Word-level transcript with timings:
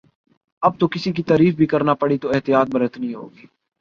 اب 0.63 0.79
تو 0.79 0.87
کسی 0.87 1.11
کی 1.11 1.23
تعریف 1.23 1.55
بھی 1.55 1.65
کرنا 1.65 1.93
پڑی 1.93 2.17
تو 2.17 2.29
احتیاط 2.29 2.67
برتنی 2.69 3.13
ہو 3.13 3.27
گی 3.33 3.45